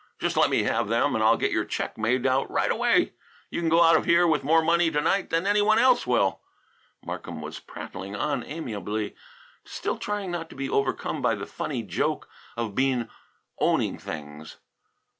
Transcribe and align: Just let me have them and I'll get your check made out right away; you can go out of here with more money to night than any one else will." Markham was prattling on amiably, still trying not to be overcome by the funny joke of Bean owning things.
Just 0.17 0.35
let 0.35 0.49
me 0.49 0.63
have 0.63 0.87
them 0.87 1.13
and 1.13 1.23
I'll 1.23 1.37
get 1.37 1.51
your 1.51 1.63
check 1.63 1.95
made 1.95 2.25
out 2.25 2.49
right 2.49 2.71
away; 2.71 3.13
you 3.51 3.59
can 3.61 3.69
go 3.69 3.83
out 3.83 3.95
of 3.95 4.05
here 4.05 4.25
with 4.25 4.43
more 4.43 4.63
money 4.63 4.89
to 4.89 4.99
night 4.99 5.29
than 5.29 5.45
any 5.45 5.61
one 5.61 5.77
else 5.77 6.07
will." 6.07 6.41
Markham 7.05 7.39
was 7.39 7.59
prattling 7.59 8.15
on 8.15 8.43
amiably, 8.43 9.13
still 9.63 9.99
trying 9.99 10.31
not 10.31 10.49
to 10.49 10.55
be 10.55 10.67
overcome 10.67 11.21
by 11.21 11.35
the 11.35 11.45
funny 11.45 11.83
joke 11.83 12.27
of 12.57 12.73
Bean 12.73 13.09
owning 13.59 13.99
things. 13.99 14.57